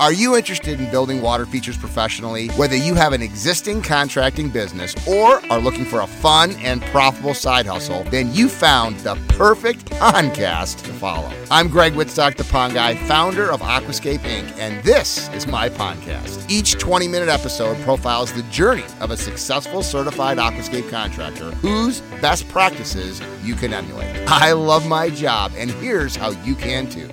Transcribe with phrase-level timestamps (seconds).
[0.00, 2.50] Are you interested in building water features professionally?
[2.50, 7.34] Whether you have an existing contracting business or are looking for a fun and profitable
[7.34, 11.32] side hustle, then you found the perfect podcast to follow.
[11.50, 16.48] I'm Greg Wittstock, the Pond Guy, founder of Aquascape Inc., and this is my podcast.
[16.48, 22.48] Each 20 minute episode profiles the journey of a successful certified aquascape contractor whose best
[22.50, 24.14] practices you can emulate.
[24.28, 27.10] I love my job, and here's how you can too.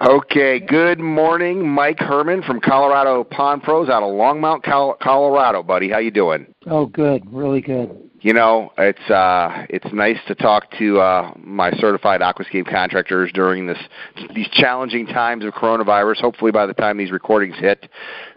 [0.00, 5.90] Okay, good morning, Mike Herman from Colorado Pond Pros out of Longmont, Colorado, buddy.
[5.90, 6.46] How you doing?
[6.68, 8.07] Oh, good, really good.
[8.20, 13.66] You know, it's uh, it's nice to talk to uh, my certified aquascape contractors during
[13.66, 13.78] this
[14.34, 16.20] these challenging times of coronavirus.
[16.20, 17.88] Hopefully, by the time these recordings hit,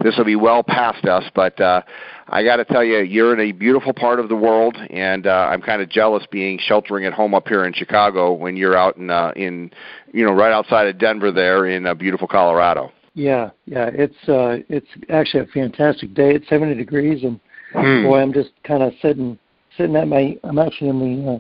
[0.04, 1.24] this will be well past us.
[1.34, 1.82] But uh,
[2.28, 5.50] I got to tell you, you're in a beautiful part of the world, and uh,
[5.52, 8.98] I'm kind of jealous being sheltering at home up here in Chicago when you're out
[8.98, 9.72] in uh, in
[10.14, 12.92] you know right outside of Denver there in uh, beautiful Colorado.
[13.16, 16.36] Yeah, yeah, it's uh, it's actually a fantastic day.
[16.36, 17.40] It's 70 degrees, and
[17.74, 18.04] hmm.
[18.04, 19.40] boy, I'm just kind of sitting
[19.78, 20.38] sitting at my.
[20.44, 21.40] I'm actually in the uh,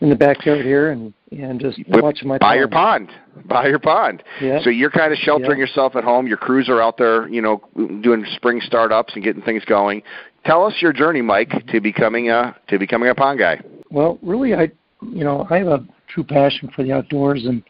[0.00, 2.58] in the backyard here, and and just With, watching my by pond.
[2.58, 3.10] your pond,
[3.46, 4.22] by your pond.
[4.40, 4.60] Yeah.
[4.62, 5.66] So you're kind of sheltering yeah.
[5.66, 6.26] yourself at home.
[6.26, 7.62] Your crews are out there, you know,
[8.02, 10.02] doing spring startups and getting things going.
[10.44, 13.60] Tell us your journey, Mike, to becoming a to becoming a pond guy.
[13.90, 14.70] Well, really, I
[15.02, 17.62] you know I have a true passion for the outdoors, and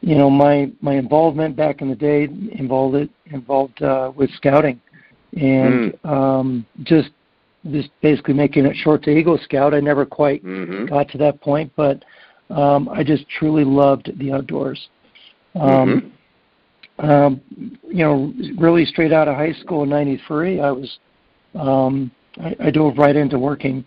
[0.00, 4.80] you know my my involvement back in the day involved it involved uh, with scouting,
[5.34, 6.04] and mm.
[6.04, 7.10] um, just
[7.70, 9.74] just basically making it short to Eagle Scout.
[9.74, 10.86] I never quite mm-hmm.
[10.86, 12.04] got to that point, but
[12.50, 14.88] um, I just truly loved the outdoors.
[15.54, 16.12] Um,
[16.98, 17.10] mm-hmm.
[17.10, 17.40] um,
[17.84, 20.98] you know, really straight out of high school in '93, I was
[21.54, 22.10] um,
[22.40, 23.84] I, I dove right into working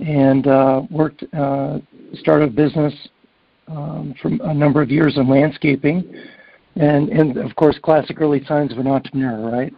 [0.00, 1.78] and uh, worked uh,
[2.14, 2.94] started a business
[3.68, 6.04] um, for a number of years in landscaping,
[6.76, 9.72] and and of course, classic early signs of an entrepreneur, right?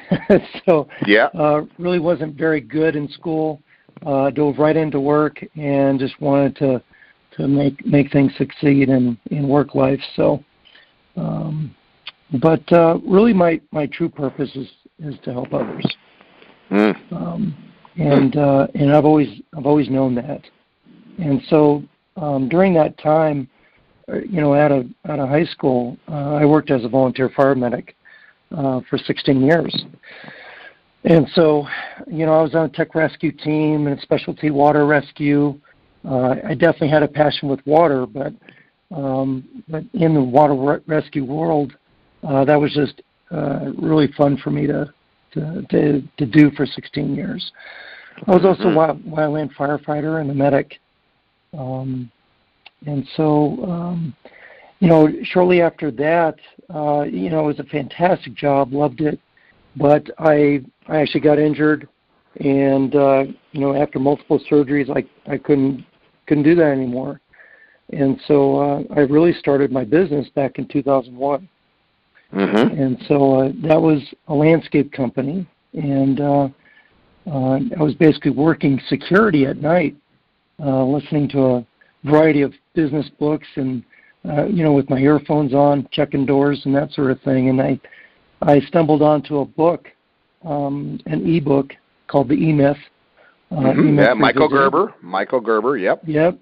[0.66, 3.60] so yeah, uh, really wasn't very good in school.
[4.06, 6.82] Uh, dove right into work and just wanted to
[7.36, 10.00] to make make things succeed in in work life.
[10.16, 10.42] So,
[11.16, 11.74] um,
[12.40, 15.86] but uh, really, my my true purpose is is to help others.
[16.70, 17.12] Mm.
[17.12, 20.42] Um, and uh, and I've always I've always known that.
[21.18, 21.82] And so
[22.16, 23.48] um, during that time,
[24.08, 27.30] uh, you know, out of out of high school, uh, I worked as a volunteer
[27.36, 27.94] fire medic
[28.56, 29.84] uh, for 16 years.
[31.04, 31.66] And so,
[32.06, 35.58] you know, I was on a tech rescue team and specialty water rescue.
[36.08, 38.32] Uh, I definitely had a passion with water, but
[38.94, 41.74] um, but in the water re- rescue world,
[42.28, 44.92] uh, that was just uh, really fun for me to,
[45.32, 47.52] to to to do for 16 years.
[48.26, 49.12] I was also mm-hmm.
[49.12, 50.78] a wildland firefighter and a medic,
[51.56, 52.10] um,
[52.86, 54.14] and so um,
[54.82, 56.34] you know, shortly after that,
[56.74, 59.20] uh, you know, it was a fantastic job, loved it,
[59.76, 61.88] but I I actually got injured,
[62.40, 65.86] and uh, you know, after multiple surgeries, I I couldn't
[66.26, 67.20] couldn't do that anymore,
[67.92, 71.48] and so uh, I really started my business back in 2001,
[72.34, 72.56] mm-hmm.
[72.56, 76.48] and so uh, that was a landscape company, and uh,
[77.28, 79.94] uh, I was basically working security at night,
[80.58, 81.66] uh, listening to a
[82.02, 83.84] variety of business books and
[84.28, 87.48] uh, you know, with my earphones on, checking doors and that sort of thing.
[87.48, 87.80] And I,
[88.40, 89.88] I stumbled onto a book,
[90.44, 91.72] um, an ebook
[92.08, 92.76] called The E Myth.
[93.50, 93.98] Uh, mm-hmm.
[93.98, 94.94] Yeah, Michael Gerber.
[95.02, 95.76] Michael Gerber.
[95.76, 96.02] Yep.
[96.06, 96.38] Yep.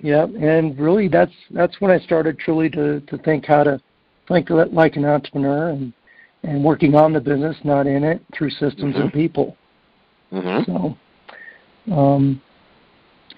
[0.00, 0.30] Yep.
[0.40, 3.80] And really, that's that's when I started truly to to think how to
[4.28, 5.92] think like an entrepreneur and
[6.42, 9.02] and working on the business, not in it, through systems mm-hmm.
[9.02, 9.56] and people.
[10.32, 10.72] Mm-hmm.
[10.72, 12.42] So, um,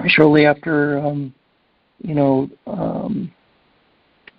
[0.06, 1.34] shortly after, um,
[1.98, 3.32] you know, um,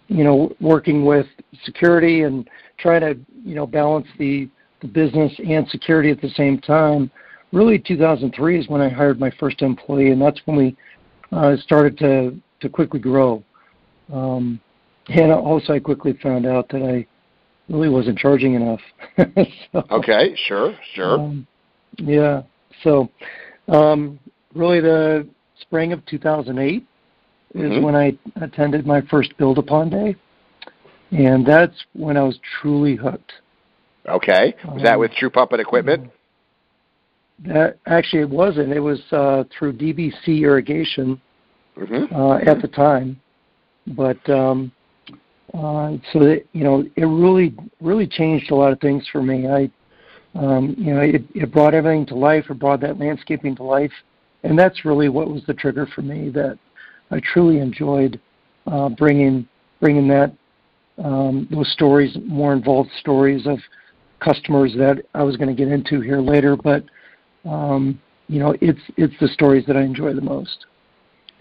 [0.07, 1.25] you know, working with
[1.63, 4.49] security and trying to, you know, balance the,
[4.81, 7.09] the business and security at the same time.
[7.51, 10.75] Really, 2003 is when I hired my first employee, and that's when we
[11.31, 13.43] uh, started to, to quickly grow.
[14.13, 14.59] Um,
[15.07, 17.05] and also, I quickly found out that I
[17.71, 18.81] really wasn't charging enough.
[19.71, 21.19] so, okay, sure, sure.
[21.19, 21.47] Um,
[21.97, 22.43] yeah.
[22.83, 23.09] So,
[23.67, 24.19] um,
[24.53, 25.27] really, the
[25.61, 26.85] spring of 2008,
[27.55, 27.83] is mm-hmm.
[27.83, 30.15] when I attended my first Build a Pond Day,
[31.11, 33.31] and that's when I was truly hooked.
[34.07, 36.11] Okay, was um, that with True Pump and Equipment?
[37.45, 38.73] That actually it wasn't.
[38.73, 41.19] It was uh, through DBC Irrigation
[41.77, 42.13] mm-hmm.
[42.13, 43.19] uh, at the time,
[43.87, 44.71] but um,
[45.53, 49.47] uh, so that, you know it really really changed a lot of things for me.
[49.47, 49.71] I
[50.37, 52.45] um, you know it, it brought everything to life.
[52.49, 53.93] It brought that landscaping to life,
[54.43, 56.59] and that's really what was the trigger for me that
[57.11, 58.19] I truly enjoyed
[58.67, 59.47] uh, bringing
[59.79, 60.33] bringing that
[61.03, 63.59] um, those stories, more involved stories of
[64.19, 66.55] customers that I was going to get into here later.
[66.55, 66.83] But
[67.45, 70.65] um, you know, it's it's the stories that I enjoy the most.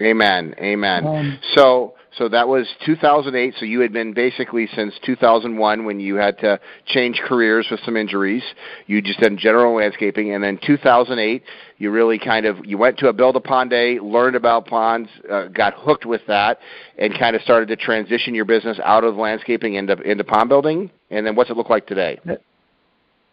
[0.00, 0.54] Amen.
[0.58, 1.06] Amen.
[1.06, 3.54] Um, so so that was 2008.
[3.58, 7.96] So you had been basically since 2001 when you had to change careers with some
[7.96, 8.42] injuries.
[8.86, 11.42] You just did general landscaping, and then 2008
[11.78, 15.08] you really kind of you went to a build a pond day, learned about ponds,
[15.30, 16.58] uh, got hooked with that,
[16.98, 20.90] and kind of started to transition your business out of landscaping into into pond building.
[21.10, 22.20] And then what's it look like today?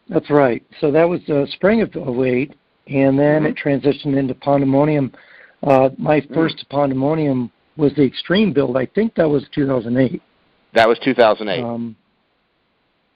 [0.09, 0.63] That's right.
[0.79, 2.53] So that was uh, spring of 08,
[2.87, 3.45] and then mm-hmm.
[3.45, 5.13] it transitioned into Pondemonium.
[5.63, 6.33] Uh, my mm.
[6.33, 6.71] first mm.
[6.71, 8.77] Pondemonium was the extreme build.
[8.77, 10.21] I think that was 2008.
[10.73, 11.63] That was 2008.
[11.63, 11.95] Um,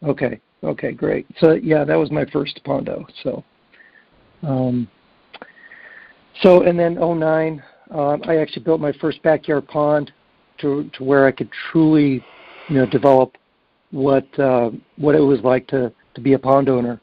[0.03, 0.39] okay.
[0.63, 0.92] Okay.
[0.92, 1.25] Great.
[1.39, 3.06] So yeah, that was my first Pondo.
[3.24, 3.44] So,
[4.44, 4.88] um,
[6.42, 10.12] so and then 09, um, I actually built my first backyard pond
[10.59, 12.24] to to where I could truly,
[12.69, 13.38] you know, develop
[13.92, 17.00] what uh, what it was like to to be a pond owner.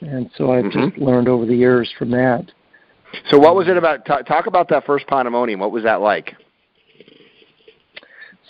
[0.00, 0.90] And so I've mm-hmm.
[0.90, 2.50] just learned over the years from that.
[3.30, 4.04] So what was it about?
[4.04, 5.58] T- talk about that first Pondemonium.
[5.58, 6.34] What was that like?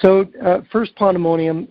[0.01, 1.69] So uh, first Pondemonium,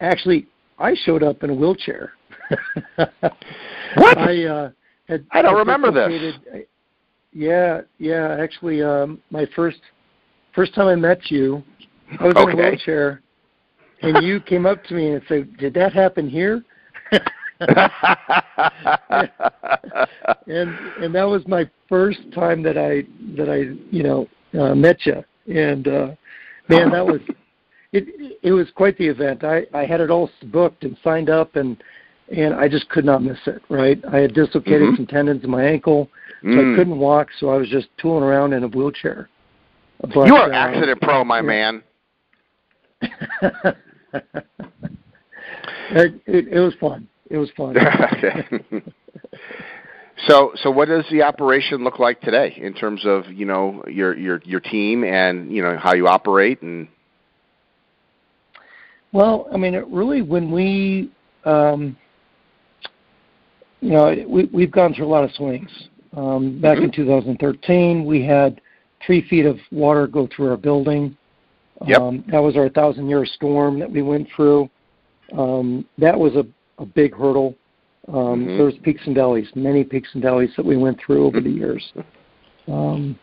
[0.00, 0.46] actually,
[0.78, 2.12] I showed up in a wheelchair.
[2.96, 4.18] what?
[4.18, 4.70] I uh,
[5.08, 5.26] had.
[5.30, 6.34] I don't remember this.
[7.32, 8.36] Yeah, yeah.
[8.40, 9.80] Actually, um, my first
[10.54, 11.62] first time I met you,
[12.20, 12.52] I was okay.
[12.52, 13.22] in a wheelchair,
[14.02, 16.62] and you came up to me and said, "Did that happen here?"
[17.60, 17.70] and
[20.46, 23.04] and that was my first time that I
[23.36, 24.28] that I you know
[24.58, 26.08] uh, met you, and uh,
[26.68, 27.20] man, that was
[27.92, 28.38] it.
[28.42, 29.44] It was quite the event.
[29.44, 31.82] I I had it all booked and signed up, and
[32.34, 33.62] and I just could not miss it.
[33.68, 34.96] Right, I had dislocated mm-hmm.
[34.96, 36.10] some tendons in my ankle,
[36.42, 36.72] so mm.
[36.72, 37.28] I couldn't walk.
[37.38, 39.28] So I was just tooling around in a wheelchair.
[40.00, 41.42] But, you are uh, accident pro, my yeah.
[41.42, 41.82] man.
[45.90, 47.08] it, it, it was fun.
[47.34, 47.76] It was fun.
[47.78, 48.82] okay.
[50.28, 54.16] So, so what does the operation look like today in terms of you know your
[54.16, 56.86] your your team and you know how you operate and?
[59.12, 61.10] Well, I mean, it really when we,
[61.44, 61.96] um,
[63.80, 65.70] you know, we we've gone through a lot of swings.
[66.16, 66.84] Um, back mm-hmm.
[66.84, 68.60] in 2013, we had
[69.04, 71.16] three feet of water go through our building.
[71.84, 72.00] Yep.
[72.00, 74.70] Um, that was our thousand year storm that we went through.
[75.36, 76.46] Um, that was a,
[76.78, 77.54] a big hurdle.
[78.08, 78.58] Um, mm-hmm.
[78.58, 81.92] There's peaks and valleys, many peaks and valleys that we went through over the years.
[82.68, 83.18] Um,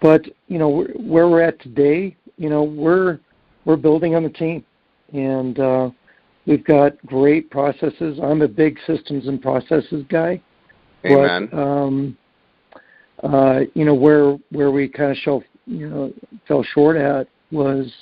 [0.00, 3.20] but you know where we're at today, you know we're
[3.64, 4.64] we're building on the team,
[5.12, 5.90] and uh,
[6.46, 8.18] we've got great processes.
[8.22, 10.40] I'm a big systems and processes guy.
[11.04, 11.48] Amen.
[11.50, 12.18] But, um,
[13.22, 16.12] uh, you know where where we kind of fell you know
[16.48, 17.92] fell short at was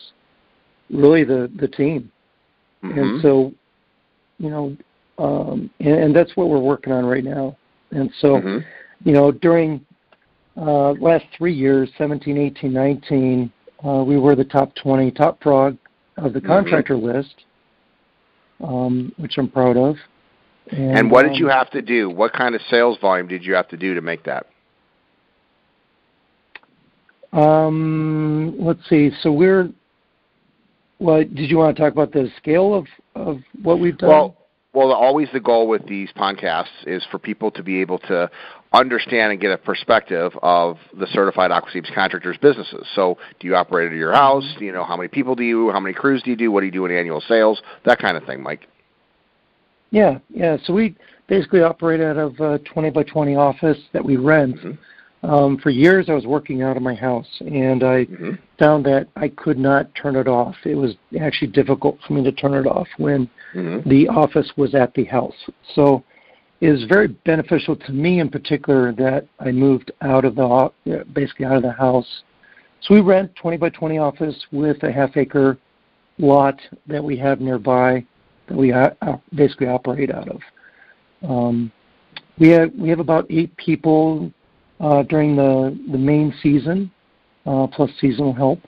[0.91, 2.11] really the the team,
[2.85, 2.99] mm-hmm.
[2.99, 3.53] and so
[4.39, 4.77] you know
[5.19, 7.57] um, and, and, that's what we're working on right now.
[7.91, 8.59] And so, mm-hmm.
[9.05, 9.85] you know, during
[10.57, 13.53] uh, last three years, 17, 18, 19,
[13.85, 15.77] uh, we were the top 20, top frog
[16.17, 16.49] of the mm-hmm.
[16.49, 17.35] contractor list,
[18.63, 19.97] um, which I'm proud of.
[20.71, 22.11] And, and what um, did you have to do?
[22.11, 24.47] What kind of sales volume did you have to do to make that?
[27.33, 29.11] Um, let's see.
[29.23, 29.71] So we're.
[30.99, 34.09] Well, did you want to talk about the scale of of what we've done?
[34.09, 34.37] Well,
[34.75, 38.31] well, always the goal with these podcasts is for people to be able to
[38.73, 42.87] understand and get a perspective of the certified aquascapes contractors' businesses.
[42.95, 44.45] So, do you operate at your house?
[44.61, 45.71] You know, how many people do you?
[45.71, 46.53] How many crews do you do?
[46.53, 47.63] What do you do in annual sales?
[47.87, 48.69] That kind of thing, Mike.
[49.91, 50.59] Yeah, yeah.
[50.65, 50.95] So we
[51.29, 54.57] basically operate out of a 20 by 20 office that we rent.
[54.57, 54.73] Mm-hmm.
[55.23, 58.35] Um, for years, I was working out of my house, and I mm-hmm.
[58.59, 60.55] found that I could not turn it off.
[60.65, 63.89] It was actually difficult for me to turn it off when mm-hmm.
[63.89, 65.35] the office was at the house.
[65.75, 66.05] So
[66.61, 71.47] it was very beneficial to me in particular that I moved out of the basically
[71.47, 72.23] out of the house.
[72.83, 75.59] So we rent 20 by 20 office with a half acre
[76.19, 78.05] lot that we have nearby
[78.49, 78.73] that we
[79.35, 80.41] basically operate out of.
[81.29, 81.73] Um,
[82.39, 84.33] we have we have about eight people
[84.81, 86.91] uh, during the, the main season,
[87.47, 88.61] uh, plus seasonal help.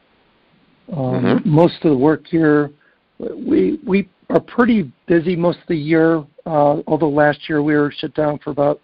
[0.92, 1.48] Um, mm-hmm.
[1.48, 2.70] Most of the work here,
[3.18, 6.24] we we are pretty busy most of the year.
[6.46, 8.80] Uh, although last year we were shut down for about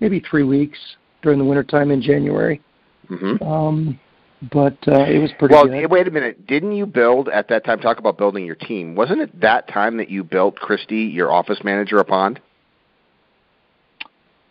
[0.00, 0.78] maybe three weeks
[1.22, 2.62] during the wintertime in January.
[3.10, 3.42] Mm-hmm.
[3.42, 4.00] Um,
[4.52, 5.90] but uh, it was pretty well, good.
[5.90, 6.46] wait a minute.
[6.46, 7.78] Didn't you build at that time?
[7.80, 8.94] Talk about building your team.
[8.94, 12.40] Wasn't it that time that you built Christy, your office manager, a pond?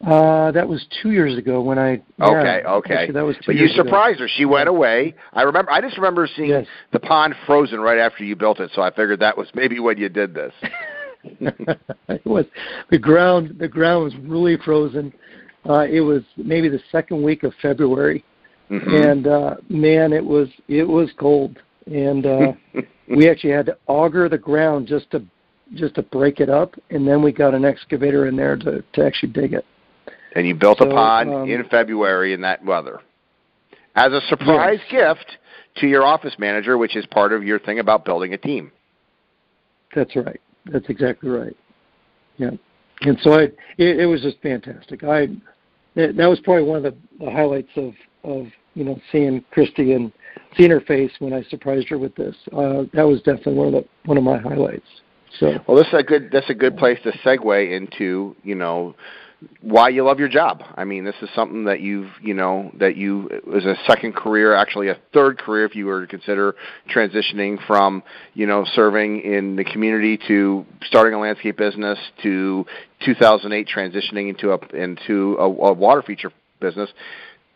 [0.06, 2.01] Uh, that was two years ago when I.
[2.22, 3.12] Okay, yeah, okay.
[3.12, 4.24] That was two but you surprised ago.
[4.25, 4.29] her.
[4.34, 5.13] She went away.
[5.34, 5.72] I remember.
[5.72, 6.68] I just remember seeing Yes.
[6.94, 8.72] the pond frozen right after you built it.
[8.74, 10.53] So I figured that was maybe when you did this.
[11.41, 12.46] it was
[12.89, 13.56] the ground.
[13.60, 15.12] The ground was really frozen.
[15.70, 18.24] Uh, it was maybe the second week of February,
[18.72, 19.12] Mhm.
[19.12, 22.53] and uh, man, it was it was cold, and uh,
[23.10, 25.22] we actually had to auger the ground just to
[25.74, 29.06] just to break it up, and then we got an excavator in there to to
[29.06, 29.65] actually dig it.
[30.36, 33.00] And you built a So, pond um, in February in that weather
[33.95, 35.38] as a surprise gift
[35.77, 38.71] to your office manager, which is part of your thing about building a team.
[39.95, 40.39] That's right.
[40.65, 41.55] That's exactly right.
[42.38, 42.51] Yeah,
[43.01, 43.43] and so I
[43.77, 45.03] it, it was just fantastic.
[45.03, 45.27] I
[45.95, 47.93] that, that was probably one of the, the highlights of
[48.24, 50.12] of you know seeing Christy and
[50.55, 52.36] seeing her face when I surprised her with this.
[52.53, 54.88] Uh, that was definitely one of the one of my highlights.
[55.39, 56.29] So Well, this is a good.
[56.31, 58.95] That's a good place to segue into you know
[59.62, 60.63] why you love your job.
[60.75, 64.53] I mean, this is something that you've you know that you was a second career,
[64.53, 66.55] actually a third career if you were to consider
[66.93, 68.03] transitioning from
[68.34, 72.65] you know serving in the community to starting a landscape business to
[73.05, 76.89] 2008 transitioning into a into a, a water feature business.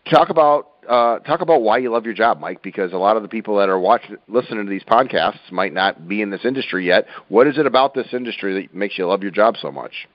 [0.10, 3.24] Talk about uh, talk about why you love your job, Mike, because a lot of
[3.24, 6.86] the people that are watching, listening to these podcasts might not be in this industry
[6.88, 7.08] yet.
[7.28, 10.08] What is it about this industry that makes you love your job so much?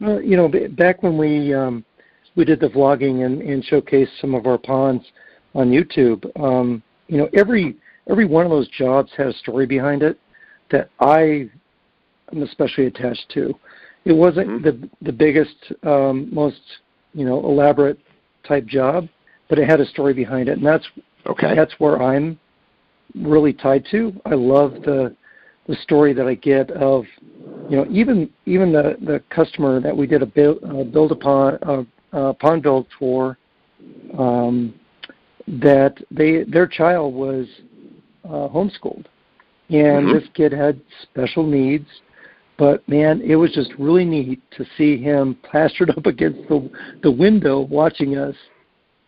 [0.00, 1.84] You know, back when we um,
[2.36, 5.04] we did the vlogging and, and showcased some of our ponds
[5.54, 7.76] on YouTube, um, you know, every
[8.08, 10.18] every one of those jobs had a story behind it
[10.70, 11.48] that I
[12.32, 13.54] am especially attached to.
[14.04, 14.62] It wasn't Mhm.
[14.62, 16.60] the the biggest, um, most
[17.12, 17.98] you know, elaborate
[18.44, 19.08] type job,
[19.48, 20.86] but it had a story behind it, and that's
[21.26, 21.54] Okay.
[21.54, 22.38] that's where I'm
[23.16, 24.14] really tied to.
[24.24, 25.14] I love the
[25.66, 27.04] the story that I get of
[27.68, 31.58] you know even even the the customer that we did a build uh, build upon
[31.62, 31.84] uh,
[32.16, 33.36] uh, pond build for
[34.18, 34.74] um,
[35.46, 37.46] that they their child was
[38.24, 39.06] uh, homeschooled
[39.70, 40.12] and Mhm.
[40.12, 41.88] this kid had special needs
[42.56, 46.70] but man it was just really neat to see him plastered up against the
[47.02, 48.34] the window watching us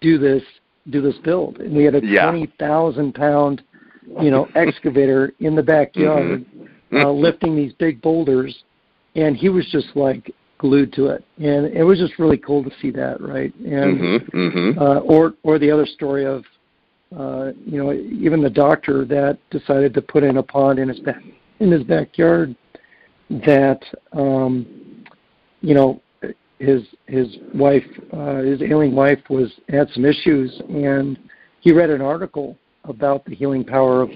[0.01, 0.43] do this
[0.91, 2.31] do this build and we had a Yeah.
[2.31, 3.63] twenty thousand pound
[4.21, 6.60] you know excavator in the backyard Mhm.
[6.93, 8.65] Uh, lifting these big boulders,
[9.17, 12.71] and he was just like glued to it, and it was just really cool to
[12.81, 13.55] see that, right?
[13.65, 14.31] And Mhm.
[14.31, 14.79] Mhm.
[14.79, 16.45] uh, or or the other story of
[17.17, 21.01] uh, you know even the doctor that decided to put in a pond in his
[21.01, 21.23] back
[21.61, 22.55] in his backyard
[23.31, 23.83] that
[24.13, 24.67] um,
[25.61, 26.01] you know
[26.59, 31.19] his his wife uh, his ailing wife was had some issues and
[31.61, 34.11] he read an article about the healing power of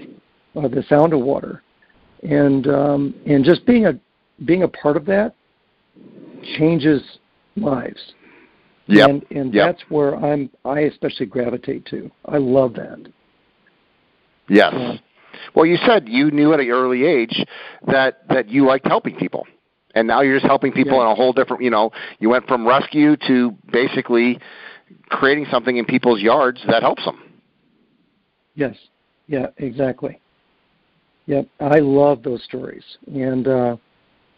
[0.55, 1.63] uh, the sound of water
[2.23, 3.99] and um, and just being a
[4.45, 5.35] being a part of that
[6.57, 7.01] changes
[7.55, 8.13] lives
[8.87, 9.09] Yep.
[9.09, 9.65] and and Yep.
[9.65, 12.11] that's where I'm I especially gravitate to.
[12.25, 13.07] I love that.
[14.47, 14.73] Yes.
[14.75, 14.97] Yeah.
[15.55, 17.43] Well, you said you knew at an early age
[17.87, 19.47] that that you liked helping people,
[19.95, 21.05] and now you're just helping people Yeah.
[21.05, 21.63] in a whole different.
[21.63, 24.39] You know, you went from rescue to basically
[25.09, 27.21] creating something in people's yards that helps them.
[28.53, 28.75] Yes.
[29.27, 30.19] Yeah, exactly.
[31.27, 31.47] Yep.
[31.59, 32.83] I love those stories.
[33.07, 33.77] And uh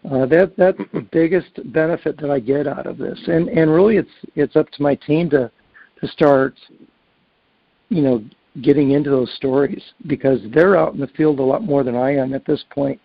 [0.10, 3.20] uh that that's the biggest benefit that I get out of this.
[3.28, 5.52] And and really it's it's up to my team to
[6.00, 6.56] to start
[7.90, 8.24] you know
[8.62, 12.16] getting into those stories because they're out in the field a lot more than I
[12.16, 13.00] am at this point.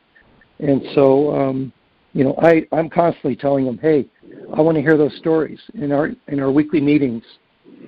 [0.60, 1.72] And so um
[2.14, 4.06] you know, I I'm constantly telling them, "Hey,
[4.54, 7.24] I want to hear those stories in our in our weekly meetings.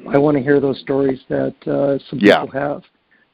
[0.08, 2.42] I want to hear those stories that uh, some Yeah.
[2.42, 2.82] people have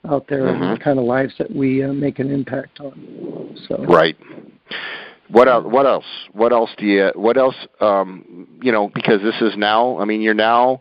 [0.09, 0.78] out there and Mhm.
[0.78, 4.16] the kind of lives that we uh, make an impact on." So Right.
[5.28, 5.64] What else?
[5.64, 6.04] What else?
[6.33, 7.12] What else do you?
[7.14, 7.54] What else?
[7.80, 9.97] Um, you know, because this is now.
[9.99, 10.80] I mean, you're now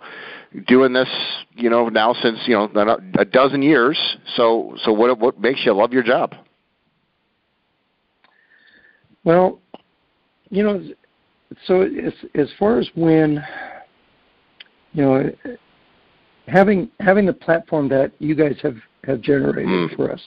[0.68, 1.10] doing this.
[1.56, 4.00] You know, now since you know a dozen years.
[4.36, 5.20] So, so what?
[5.20, 6.34] What makes you love your job?
[9.24, 9.60] Well,
[10.50, 10.84] you know,
[11.66, 13.44] so as as far as when,
[14.94, 15.32] you know,
[16.48, 19.96] having having the platform that you guys have have generated Mm.
[19.96, 20.22] for us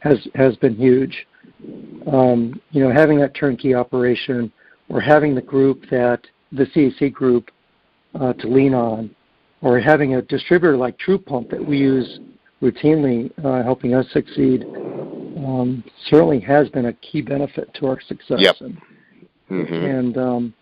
[0.00, 1.26] has has been huge.
[2.06, 4.52] Um, you know, having that turnkey operation
[4.88, 6.20] or having the group that
[6.52, 7.50] the CAC group
[8.14, 9.10] uh, to lean on,
[9.62, 12.20] or having a distributor like True Pump that we use
[12.62, 14.64] routinely, uh, helping us succeed,
[15.38, 18.38] um, certainly has been a key benefit to our success.
[18.40, 18.56] Yep.
[18.60, 18.78] And,
[19.50, 19.74] Mm-hmm.
[19.74, 20.54] and um,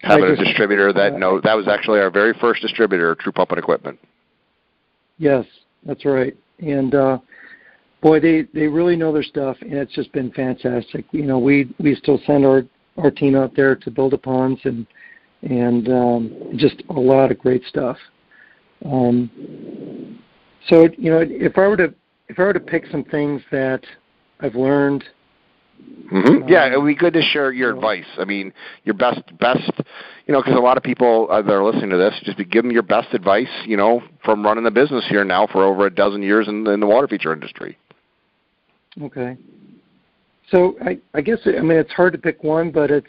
[0.00, 3.14] Having I a just- distributor that uh, no, that was actually our very first distributor,
[3.14, 3.98] True Pump and Equipment.
[5.18, 5.44] Yes,
[5.84, 6.36] that's right.
[6.58, 7.18] And uh,
[8.02, 11.04] boy, they they really know their stuff, and it's just been fantastic.
[11.12, 12.64] You know, we we still send our
[12.96, 14.86] our team out there to build ponds, and
[15.42, 17.98] and um, just a lot of great stuff.
[18.84, 20.20] Um,
[20.68, 21.94] so you know, if I were to
[22.28, 23.82] if I were to pick some things that
[24.40, 25.04] I've learned.
[26.12, 26.48] Mm-hmm.
[26.48, 28.06] Yeah, it would be good to share your advice.
[28.18, 28.52] I mean,
[28.84, 29.70] your best, best,
[30.26, 32.44] you know, because a lot of people uh, that are listening to this, just to
[32.44, 35.86] give them your best advice, you know, from running the business here now for over
[35.86, 37.76] a dozen years in, in the water feature industry.
[39.02, 39.36] Okay.
[40.50, 43.06] So I, I guess I mean it's hard to pick one, but it's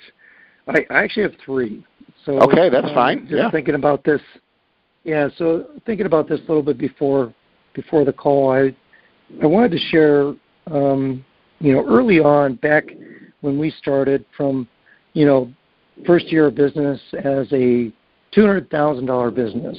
[0.67, 1.85] I, I actually have three.
[2.25, 3.21] So okay, that's um, fine.
[3.21, 3.51] Just yeah.
[3.51, 4.21] thinking about this,
[5.03, 5.29] yeah.
[5.37, 7.33] So thinking about this a little bit before
[7.73, 8.75] before the call, I
[9.41, 10.33] I wanted to share,
[10.67, 11.23] um,
[11.59, 12.85] you know, early on back
[13.41, 14.67] when we started from,
[15.13, 15.51] you know,
[16.05, 17.91] first year of business as a
[18.31, 19.77] two hundred thousand dollar business.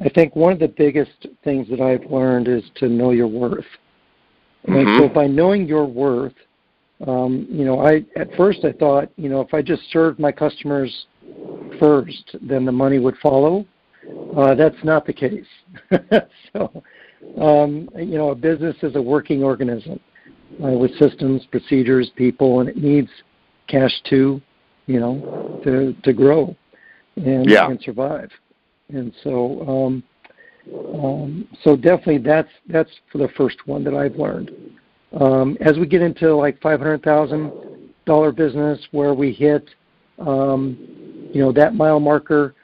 [0.00, 3.64] I think one of the biggest things that I've learned is to know your worth.
[4.66, 4.74] Mm-hmm.
[4.74, 6.34] And so by knowing your worth,
[7.06, 10.32] um, you know, I at first I thought, you know, if I just served my
[10.32, 11.06] customers
[11.78, 13.66] first, then the money would follow.
[14.36, 15.46] Uh, that's not the case.
[16.52, 16.82] so,
[17.40, 20.00] um, you know, a business is a working organism
[20.58, 23.10] with systems, procedures, people, and it needs
[23.68, 24.40] cash too,
[24.86, 26.56] you know, to to grow
[27.16, 27.68] and yeah.
[27.68, 28.30] and survive.
[28.88, 30.02] And so, um,
[31.02, 34.50] um, so definitely that's that's for the first one that I've learned.
[35.18, 37.52] Um, as we get into like five hundred thousand
[38.06, 39.68] dollar business where we hit,
[40.18, 40.76] um,
[41.32, 42.54] you know, that mile marker,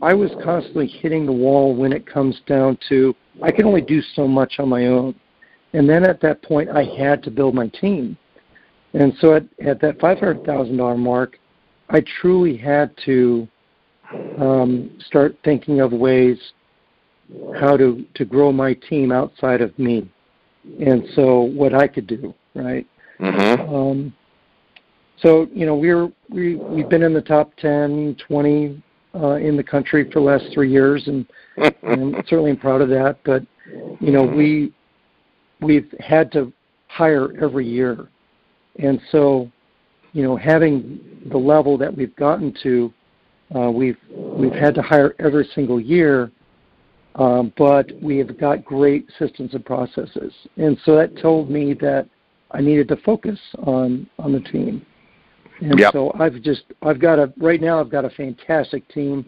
[0.00, 4.00] I was constantly hitting the wall when it comes down to I can only do
[4.14, 5.14] so much on my own,
[5.74, 8.16] and then at that point I had to build my team,
[8.94, 11.38] and so at, at that five hundred thousand dollar mark,
[11.90, 13.46] I truly had to
[14.38, 16.38] um, start thinking of ways
[17.58, 20.08] how to to grow my team outside of me
[20.80, 22.86] and so what I could do, right?
[23.20, 23.74] Mm-hmm.
[23.74, 24.14] Um,
[25.18, 28.82] so you know we're we we've been in the top 10, 20
[29.14, 31.26] uh, in the country for the last three years, and,
[31.82, 33.18] and certainly I'm proud of that.
[33.24, 33.44] But
[34.00, 34.72] you know we
[35.64, 36.52] we've had to
[36.88, 38.08] hire every year,
[38.78, 39.50] and so
[40.12, 42.92] you know having the level that we've gotten to,
[43.56, 46.30] uh, we've we've had to hire every single year
[47.16, 50.32] um, but we have got great systems and processes.
[50.56, 52.08] And so that told me that
[52.50, 54.84] I needed to focus on on the team.
[55.60, 55.92] And yep.
[55.92, 59.24] so I've just I've got a right now I've got a fantastic team,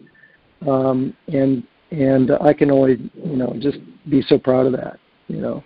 [0.67, 3.77] um, and and I can only you know just
[4.09, 4.99] be so proud of that.
[5.27, 5.63] You know.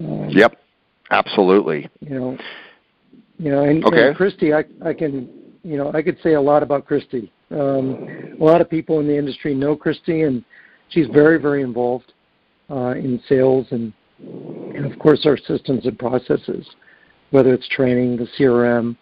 [0.00, 0.60] Um, yep.
[1.10, 1.88] Absolutely.
[2.00, 2.38] You know.
[3.38, 4.08] You know, and, okay.
[4.08, 5.28] and Christy, I I can
[5.62, 7.30] you know I could say a lot about Christy.
[7.50, 10.44] Um, a lot of people in the industry know Christy and
[10.88, 12.12] she's very, very involved
[12.70, 16.66] uh, in sales and, and, of course, our systems and processes,
[17.30, 18.96] whether it's training, the CRM,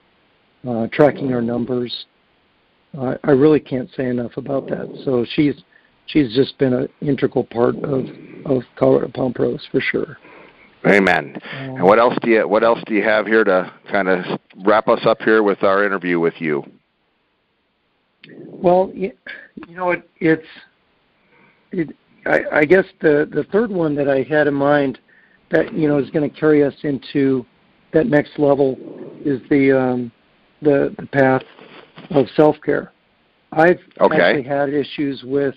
[0.68, 2.06] uh, tracking our numbers.
[2.96, 5.02] Uh, I really can't say enough about that.
[5.04, 5.54] So she's
[6.06, 8.06] she's just been an integral part of
[8.46, 10.18] of Colorado Pond Pros for sure.
[10.86, 11.36] Amen.
[11.52, 14.24] And what else do you what else do you have here to kind of
[14.64, 16.62] wrap us up here with our interview with you?
[18.46, 19.12] Well, you,
[19.66, 20.46] you know it, it's
[21.72, 24.98] it, I, I guess the the third one that I had in mind
[25.50, 27.46] that you know is going to carry us into
[27.92, 28.76] that next level
[29.24, 30.12] is the um,
[30.60, 31.42] the the path
[32.10, 32.92] of self care.
[33.52, 34.20] I've okay.
[34.20, 35.54] actually had issues with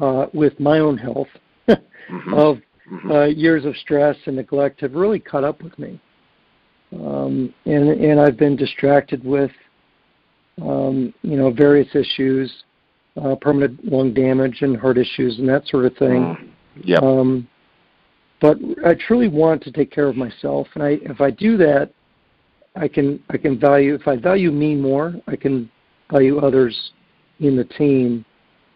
[0.00, 1.28] uh, with my own health
[1.68, 2.34] mm-hmm.
[2.34, 2.58] of
[2.90, 3.10] mm-hmm.
[3.10, 6.00] Uh, years of stress and neglect have really caught up with me,
[6.92, 9.52] um, and and I've been distracted with
[10.60, 12.64] um, you know various issues
[13.22, 16.22] uh, permanent lung damage and heart issues and that sort of thing.
[16.22, 16.48] Mm.
[16.84, 16.98] Yeah.
[16.98, 17.48] Um,
[18.40, 21.92] but I truly want to take care of myself, and I, if I do that,
[22.76, 25.70] I can I can value if I value me more, I can
[26.10, 26.92] value others
[27.40, 28.24] in the team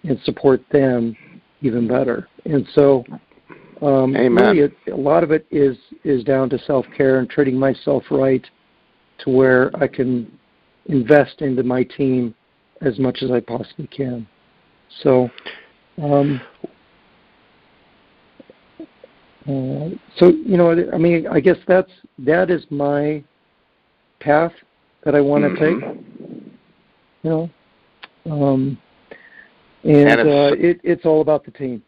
[0.02, 1.16] and support them
[1.62, 2.28] even better.
[2.44, 3.04] And so,
[3.82, 4.56] um, Amen.
[4.56, 8.04] really, it, a lot of it is is down to self care and treating myself
[8.10, 8.44] right,
[9.18, 10.30] to where I can
[10.86, 12.34] invest into my team
[12.80, 14.26] as much as I possibly can.
[15.02, 15.28] So,
[16.02, 16.40] um,
[19.48, 23.24] uh, so you know, I mean, I guess that's that is my
[24.20, 24.52] path
[25.04, 25.80] that I want to mm-hmm.
[25.80, 26.50] take.
[27.22, 27.50] You know,
[28.30, 28.78] um,
[29.82, 31.82] and, and uh, it, it's all about the team.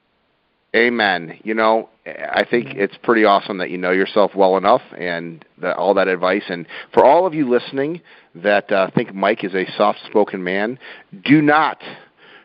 [0.77, 1.41] Amen.
[1.43, 5.75] You know, I think it's pretty awesome that you know yourself well enough and that
[5.77, 6.43] all that advice.
[6.49, 8.03] And for all of you listening
[8.35, 10.79] that uh, think Mike is a soft-spoken man,
[11.25, 11.81] do not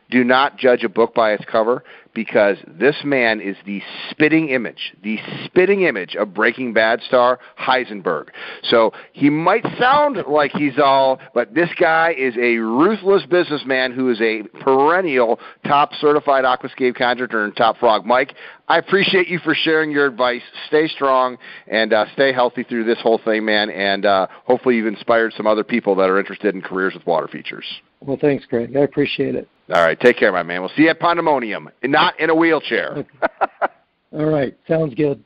[0.10, 1.84] do not judge a book by its cover.
[2.14, 8.28] Because this man is the spitting image, the spitting image of Breaking Bad star Heisenberg.
[8.64, 14.10] So he might sound like he's all, but this guy is a ruthless businessman who
[14.10, 18.06] is a perennial top certified aquascape contractor and top frog.
[18.06, 18.34] Mike,
[18.68, 20.42] I appreciate you for sharing your advice.
[20.68, 23.70] Stay strong and uh, stay healthy through this whole thing, man.
[23.70, 27.28] And uh, hopefully, you've inspired some other people that are interested in careers with water
[27.28, 27.66] features.
[28.00, 28.76] Well, thanks, Greg.
[28.76, 29.48] I appreciate it.
[29.74, 30.62] All right, take care, my man.
[30.62, 33.06] We'll see you at Pondemonium, not in a wheelchair.
[34.14, 35.24] All right, sounds good.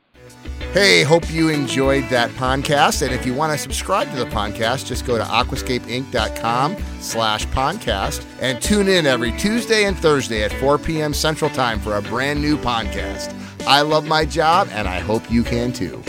[0.72, 3.02] Hey, hope you enjoyed that podcast.
[3.02, 8.24] And if you want to subscribe to the podcast, just go to aquascapeinc.com slash podcast
[8.40, 11.14] and tune in every Tuesday and Thursday at 4 p.m.
[11.14, 13.34] Central Time for a brand new podcast.
[13.66, 16.02] I love my job, and I hope you can too.